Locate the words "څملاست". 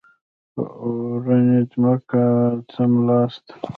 2.71-3.45